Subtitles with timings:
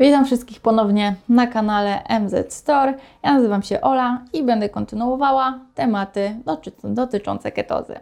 [0.00, 2.94] Witam wszystkich ponownie na kanale MZ Store.
[3.22, 6.36] Ja nazywam się Ola i będę kontynuowała tematy
[6.84, 8.00] dotyczące ketozy.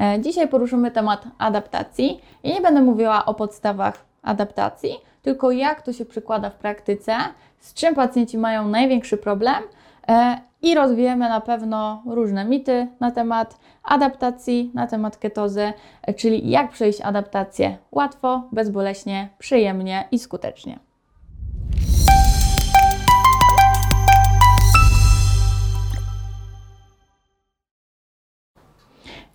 [0.00, 5.92] E, dzisiaj poruszymy temat adaptacji i nie będę mówiła o podstawach adaptacji, tylko jak to
[5.92, 7.16] się przykłada w praktyce,
[7.60, 9.62] z czym pacjenci mają największy problem
[10.08, 15.72] e, i rozwijemy na pewno różne mity na temat adaptacji, na temat ketozy,
[16.02, 20.91] e, czyli jak przejść adaptację łatwo, bezboleśnie, przyjemnie i skutecznie.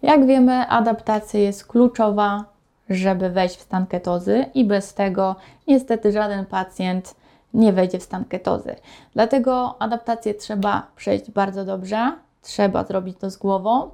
[0.07, 2.45] Jak wiemy, adaptacja jest kluczowa,
[2.89, 5.35] żeby wejść w stan ketozy i bez tego
[5.67, 7.15] niestety żaden pacjent
[7.53, 8.75] nie wejdzie w stan ketozy.
[9.13, 12.11] Dlatego adaptację trzeba przejść bardzo dobrze,
[12.41, 13.89] trzeba zrobić to z głową.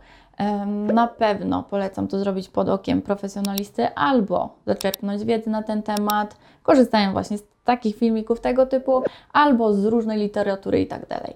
[0.93, 7.13] Na pewno polecam to zrobić pod okiem profesjonalisty albo zaczerpnąć wiedzy na ten temat, korzystając
[7.13, 9.03] właśnie z takich filmików tego typu,
[9.33, 11.35] albo z różnej literatury i tak dalej.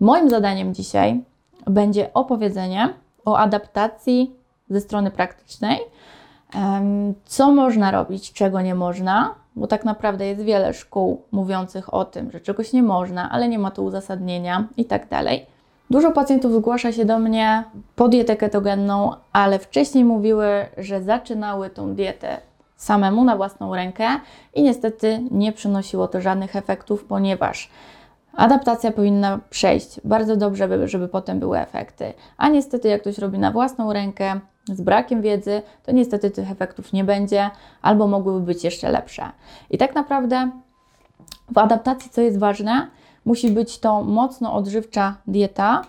[0.00, 1.20] Moim zadaniem dzisiaj
[1.66, 2.94] będzie opowiedzenie
[3.28, 4.34] o adaptacji
[4.70, 5.78] ze strony praktycznej,
[7.24, 12.30] co można robić, czego nie można, bo tak naprawdę jest wiele szkół mówiących o tym,
[12.30, 15.46] że czegoś nie można, ale nie ma tu uzasadnienia i tak dalej.
[15.90, 17.64] Dużo pacjentów zgłasza się do mnie
[17.96, 20.46] po dietę ketogenną, ale wcześniej mówiły,
[20.78, 22.36] że zaczynały tą dietę
[22.76, 24.08] samemu na własną rękę
[24.54, 27.70] i niestety nie przynosiło to żadnych efektów, ponieważ
[28.38, 32.12] Adaptacja powinna przejść bardzo dobrze, żeby, żeby potem były efekty.
[32.36, 34.40] A niestety, jak ktoś robi na własną rękę,
[34.72, 37.50] z brakiem wiedzy, to niestety tych efektów nie będzie,
[37.82, 39.30] albo mogłyby być jeszcze lepsze.
[39.70, 40.50] I tak naprawdę
[41.52, 42.86] w adaptacji, co jest ważne,
[43.24, 45.82] musi być to mocno odżywcza dieta,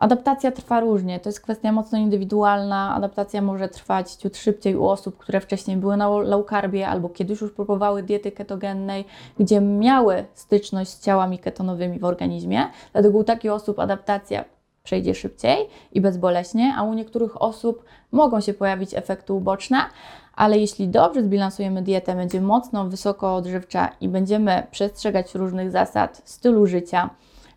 [0.00, 2.94] Adaptacja trwa różnie, to jest kwestia mocno indywidualna.
[2.94, 7.40] Adaptacja może trwać ciut szybciej u osób, które wcześniej były na low carbie albo kiedyś
[7.40, 9.04] już próbowały diety ketogennej,
[9.38, 12.66] gdzie miały styczność z ciałami ketonowymi w organizmie.
[12.92, 14.44] Dlatego u takich osób adaptacja
[14.82, 19.78] przejdzie szybciej i bezboleśnie, a u niektórych osób mogą się pojawić efekty uboczne,
[20.34, 26.66] ale jeśli dobrze zbilansujemy dietę, będzie mocno wysoko odżywcza i będziemy przestrzegać różnych zasad stylu
[26.66, 27.10] życia,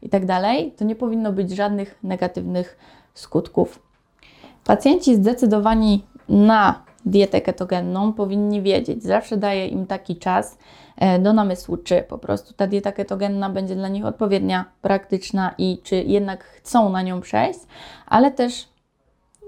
[0.03, 2.78] i tak dalej, to nie powinno być żadnych negatywnych
[3.14, 3.80] skutków.
[4.64, 10.58] Pacjenci zdecydowani na dietę ketogenną powinni wiedzieć, zawsze daję im taki czas
[10.97, 15.78] e, do namysłu, czy po prostu ta dieta ketogenna będzie dla nich odpowiednia, praktyczna i
[15.84, 17.59] czy jednak chcą na nią przejść,
[18.06, 18.68] ale też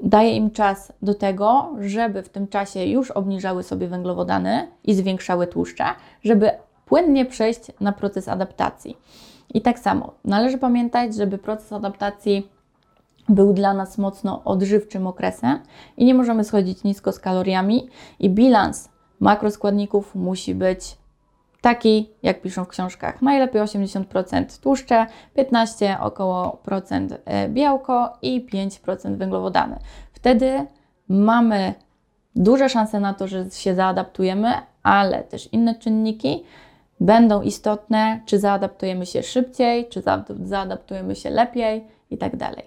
[0.03, 5.47] daję im czas do tego, żeby w tym czasie już obniżały sobie węglowodany i zwiększały
[5.47, 5.85] tłuszcze,
[6.23, 6.51] żeby
[6.85, 8.97] płynnie przejść na proces adaptacji.
[9.53, 12.49] I tak samo należy pamiętać, żeby proces adaptacji
[13.29, 15.59] był dla nas mocno odżywczym okresem
[15.97, 17.89] i nie możemy schodzić nisko z kaloriami
[18.19, 18.89] i bilans
[19.19, 20.97] makroskładników musi być
[21.61, 23.21] taki, jak piszą w książkach.
[23.21, 29.79] Najlepiej 80% tłuszcze, 15 około procent e, białko i 5% węglowodany.
[30.13, 30.65] Wtedy
[31.09, 31.73] mamy
[32.35, 36.43] duże szanse na to, że się zaadaptujemy, ale też inne czynniki
[36.99, 40.01] będą istotne, czy zaadaptujemy się szybciej, czy
[40.43, 42.63] zaadaptujemy się lepiej i tak dalej.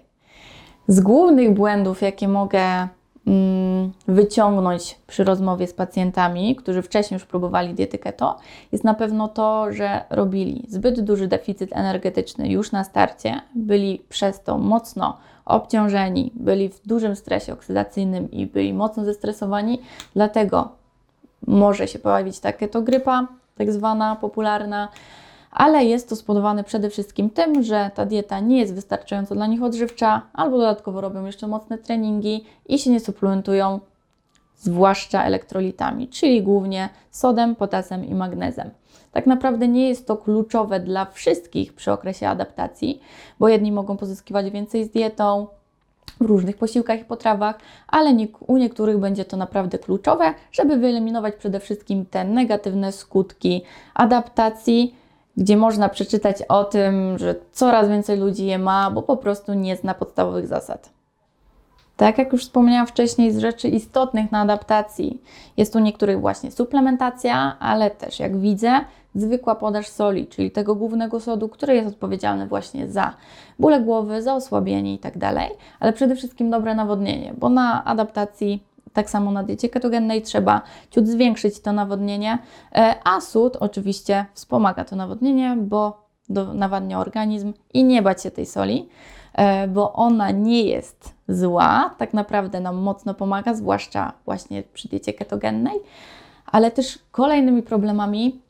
[0.87, 2.87] Z głównych błędów, jakie mogę
[3.27, 8.37] mm, wyciągnąć przy rozmowie z pacjentami, którzy wcześniej już próbowali diety keto,
[8.71, 14.43] jest na pewno to, że robili zbyt duży deficyt energetyczny już na starcie, byli przez
[14.43, 19.81] to mocno obciążeni, byli w dużym stresie oksydacyjnym i byli mocno zestresowani,
[20.13, 20.71] dlatego
[21.47, 23.27] może się pojawić ta ketogrypa,
[23.59, 24.87] tak zwana popularna,
[25.51, 29.63] ale jest to spowodowane przede wszystkim tym, że ta dieta nie jest wystarczająco dla nich
[29.63, 33.79] odżywcza, albo dodatkowo robią jeszcze mocne treningi i się nie suplementują,
[34.57, 38.69] zwłaszcza elektrolitami, czyli głównie sodem, potasem i magnezem.
[39.11, 43.01] Tak naprawdę nie jest to kluczowe dla wszystkich przy okresie adaptacji,
[43.39, 45.47] bo jedni mogą pozyskiwać więcej z dietą,
[46.19, 51.59] w różnych posiłkach i potrawach, ale u niektórych będzie to naprawdę kluczowe, żeby wyeliminować przede
[51.59, 53.63] wszystkim te negatywne skutki
[53.93, 54.95] adaptacji,
[55.37, 59.75] gdzie można przeczytać o tym, że coraz więcej ludzi je ma, bo po prostu nie
[59.75, 60.98] zna podstawowych zasad.
[61.99, 65.21] Tak jak już wspomniałam wcześniej, z rzeczy istotnych na adaptacji
[65.57, 68.79] jest u niektórych właśnie suplementacja, ale też jak widzę,
[69.15, 73.13] zwykła podaż soli, czyli tego głównego sodu, który jest odpowiedzialny właśnie za
[73.59, 75.49] bóle głowy, za osłabienie itd., tak
[75.79, 78.63] ale przede wszystkim dobre nawodnienie, bo na adaptacji
[78.93, 80.61] tak samo na diecie ketogennej trzeba
[80.91, 82.37] ciut zwiększyć to nawodnienie,
[82.75, 86.07] e, a sód oczywiście wspomaga to nawodnienie, bo
[86.53, 88.89] nawadnia organizm i nie bać się tej soli.
[89.33, 95.13] E, bo ona nie jest zła, tak naprawdę nam mocno pomaga, zwłaszcza właśnie przy diecie
[95.13, 95.79] ketogennej,
[96.45, 98.41] ale też kolejnymi problemami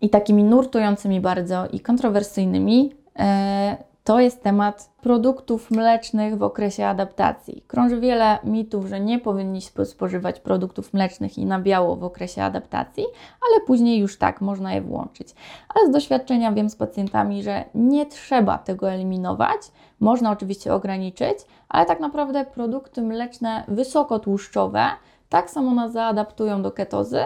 [0.00, 7.64] i takimi nurtującymi bardzo i kontrowersyjnymi e, to jest temat produktów mlecznych w okresie adaptacji.
[7.66, 13.04] Krąży wiele mitów, że nie powinniśmy spożywać produktów mlecznych i na biało w okresie adaptacji,
[13.50, 15.34] ale później już tak można je włączyć.
[15.74, 19.60] Ale z doświadczenia wiem z pacjentami, że nie trzeba tego eliminować.
[20.00, 21.38] Można oczywiście ograniczyć,
[21.68, 24.86] ale tak naprawdę produkty mleczne wysokotłuszczowe
[25.28, 27.24] tak samo nas zaadaptują do ketozy,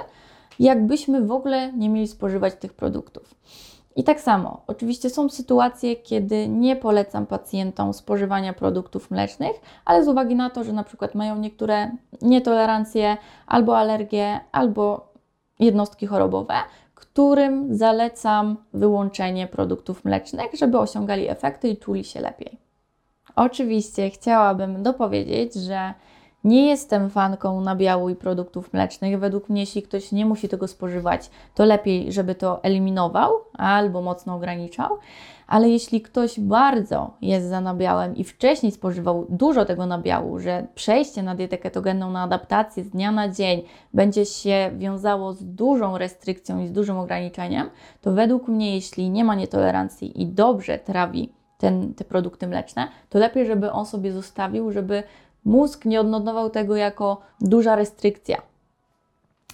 [0.58, 3.34] jakbyśmy w ogóle nie mieli spożywać tych produktów.
[3.96, 10.08] I tak samo, oczywiście są sytuacje, kiedy nie polecam pacjentom spożywania produktów mlecznych, ale z
[10.08, 11.90] uwagi na to, że na przykład mają niektóre
[12.22, 15.08] nietolerancje albo alergie, albo
[15.58, 16.54] jednostki chorobowe,
[16.94, 22.58] którym zalecam wyłączenie produktów mlecznych, żeby osiągali efekty i czuli się lepiej.
[23.36, 25.94] Oczywiście chciałabym dopowiedzieć, że
[26.44, 29.18] nie jestem fanką nabiału i produktów mlecznych.
[29.18, 34.34] Według mnie, jeśli ktoś nie musi tego spożywać, to lepiej, żeby to eliminował albo mocno
[34.34, 34.98] ograniczał.
[35.46, 41.22] Ale jeśli ktoś bardzo jest za nabiałem i wcześniej spożywał dużo tego nabiału, że przejście
[41.22, 43.62] na dietę ketogenną, na adaptację z dnia na dzień
[43.94, 47.70] będzie się wiązało z dużą restrykcją i z dużym ograniczeniem,
[48.00, 53.18] to według mnie, jeśli nie ma nietolerancji i dobrze trawi ten, te produkty mleczne, to
[53.18, 55.02] lepiej, żeby on sobie zostawił, żeby
[55.44, 58.42] mózg nie odnotował tego jako duża restrykcja.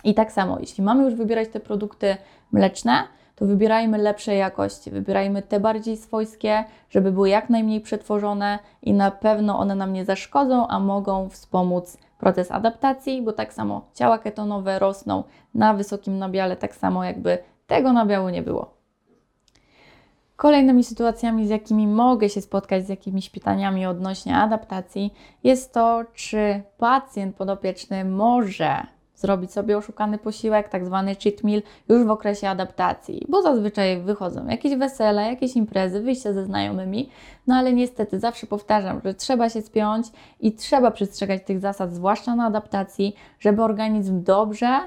[0.05, 2.17] I tak samo, jeśli mamy już wybierać te produkty
[2.53, 2.93] mleczne,
[3.37, 9.11] to wybierajmy lepszej jakości, wybierajmy te bardziej swojskie, żeby były jak najmniej przetworzone i na
[9.11, 14.79] pewno one nam nie zaszkodzą, a mogą wspomóc proces adaptacji, bo tak samo ciała ketonowe
[14.79, 18.80] rosną na wysokim nabiale, tak samo jakby tego nabiału nie było.
[20.41, 25.15] Kolejnymi sytuacjami, z jakimi mogę się spotkać, z jakimiś pytaniami odnośnie adaptacji,
[25.45, 32.05] jest to, czy pacjent podopieczny może zrobić sobie oszukany posiłek, tak zwany cheat meal, już
[32.05, 37.11] w okresie adaptacji, bo zazwyczaj wychodzą jakieś wesele, jakieś imprezy, wyjścia ze znajomymi,
[37.47, 40.07] no ale niestety zawsze powtarzam, że trzeba się spiąć
[40.41, 44.81] i trzeba przestrzegać tych zasad, zwłaszcza na adaptacji, żeby organizm dobrze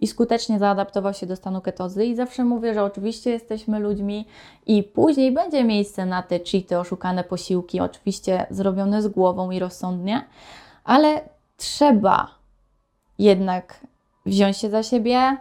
[0.00, 2.04] i skutecznie zaadaptował się do stanu ketozy.
[2.04, 4.26] I zawsze mówię, że oczywiście jesteśmy ludźmi
[4.66, 10.24] i później będzie miejsce na te cheaty, oszukane posiłki, oczywiście zrobione z głową i rozsądnie,
[10.84, 11.20] ale
[11.56, 12.28] trzeba
[13.18, 13.80] jednak
[14.26, 15.36] wziąć się za siebie,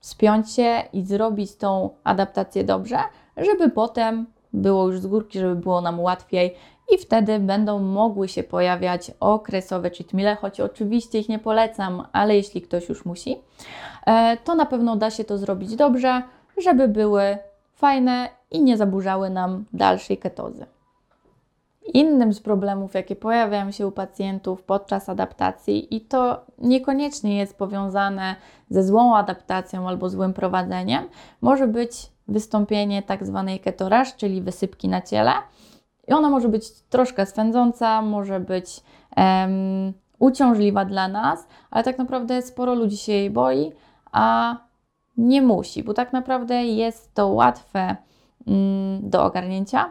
[0.00, 2.98] spiąć się i zrobić tą adaptację dobrze,
[3.36, 6.54] żeby potem było już z górki, żeby było nam łatwiej
[6.90, 12.36] i wtedy będą mogły się pojawiać okresowe cheat meale, choć oczywiście ich nie polecam, ale
[12.36, 13.36] jeśli ktoś już musi,
[14.06, 16.22] e, to na pewno da się to zrobić dobrze,
[16.62, 17.38] żeby były
[17.74, 20.66] fajne i nie zaburzały nam dalszej ketozy.
[21.94, 28.36] Innym z problemów, jakie pojawiają się u pacjentów podczas adaptacji, i to niekoniecznie jest powiązane
[28.70, 31.04] ze złą adaptacją albo złym prowadzeniem,
[31.40, 31.92] może być
[32.28, 35.32] wystąpienie tak zwanej ketoraż, czyli wysypki na ciele,
[36.08, 38.80] i ona może być troszkę swędząca, może być
[39.16, 43.72] um, uciążliwa dla nas, ale tak naprawdę sporo ludzi się jej boi,
[44.12, 44.56] a
[45.16, 47.96] nie musi, bo tak naprawdę jest to łatwe
[48.46, 49.90] um, do ogarnięcia.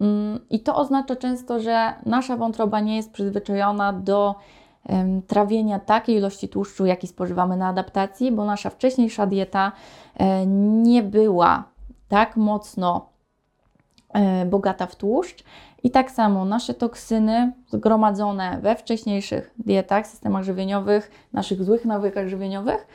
[0.00, 4.34] Um, I to oznacza często, że nasza wątroba nie jest przyzwyczajona do
[5.26, 9.72] trawienia takiej ilości tłuszczu, jaki spożywamy na adaptacji, bo nasza wcześniejsza dieta
[10.16, 11.64] e, nie była
[12.08, 13.06] tak mocno
[14.46, 15.44] bogata w tłuszcz.
[15.82, 22.86] I tak samo nasze toksyny zgromadzone we wcześniejszych dietach, systemach żywieniowych, naszych złych nawykach żywieniowych,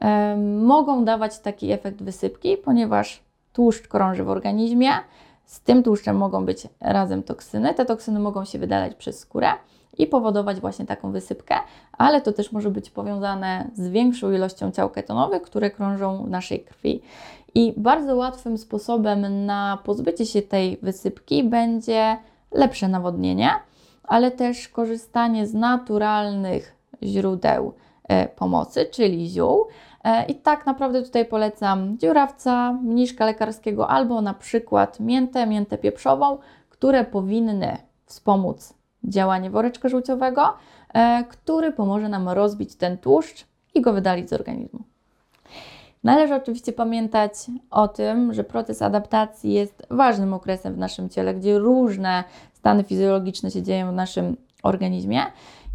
[0.00, 3.22] e, mogą dawać taki efekt wysypki, ponieważ
[3.52, 4.90] tłuszcz krąży w organizmie.
[5.44, 7.74] Z tym tłuszczem mogą być razem toksyny.
[7.74, 9.48] Te toksyny mogą się wydalać przez skórę
[9.98, 11.54] i powodować właśnie taką wysypkę,
[11.92, 16.60] ale to też może być powiązane z większą ilością ciał ketonowych, które krążą w naszej
[16.60, 17.02] krwi.
[17.54, 22.16] I bardzo łatwym sposobem na pozbycie się tej wysypki będzie
[22.52, 23.50] lepsze nawodnienie,
[24.04, 27.72] ale też korzystanie z naturalnych źródeł
[28.04, 29.66] e, pomocy, czyli ziół.
[30.04, 36.38] E, I tak naprawdę tutaj polecam dziurawca, mniszka lekarskiego albo na przykład miętę, miętę pieprzową,
[36.70, 37.76] które powinny
[38.06, 40.54] wspomóc działanie woreczka żółciowego,
[40.94, 44.80] e, który pomoże nam rozbić ten tłuszcz i go wydalić z organizmu.
[46.04, 47.32] Należy oczywiście pamiętać
[47.70, 53.50] o tym, że proces adaptacji jest ważnym okresem w naszym ciele, gdzie różne stany fizjologiczne
[53.50, 55.22] się dzieją w naszym organizmie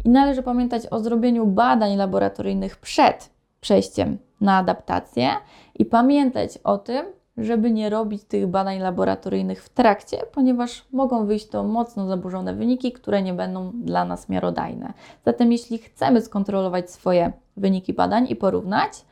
[0.04, 5.30] i należy pamiętać o zrobieniu badań laboratoryjnych przed przejściem na adaptację
[5.74, 11.48] i pamiętać o tym, żeby nie robić tych badań laboratoryjnych w trakcie, ponieważ mogą wyjść
[11.48, 14.92] to mocno zaburzone wyniki, które nie będą dla nas miarodajne.
[15.24, 19.04] Zatem, jeśli chcemy skontrolować swoje wyniki badań i porównać,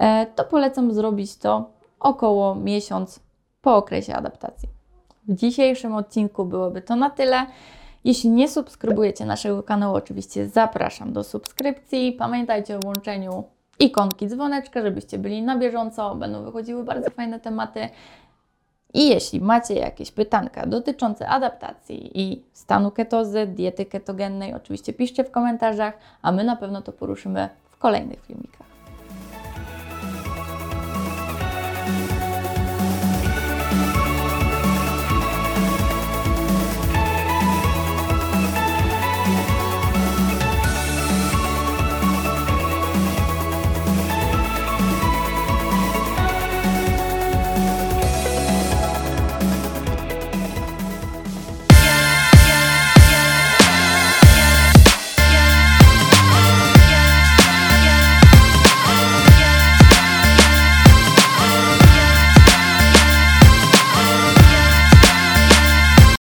[0.00, 1.70] E, to polecam zrobić to
[2.00, 3.20] około miesiąc
[3.62, 4.68] po okresie adaptacji.
[5.28, 7.46] W dzisiejszym odcinku byłoby to na tyle.
[8.04, 12.12] Jeśli nie subskrybujecie naszego kanału, oczywiście zapraszam do subskrypcji.
[12.12, 13.44] Pamiętajcie o włączeniu
[13.80, 16.14] ikonki dzwoneczka, żebyście byli na bieżąco.
[16.14, 17.88] Będą wychodziły bardzo fajne tematy.
[18.94, 25.30] I jeśli macie jakieś pytanka dotyczące adaptacji i stanu ketozy, diety ketogennej, oczywiście piszcie w
[25.30, 28.49] komentarzach, a my na pewno to poruszymy w kolejnych filmikach.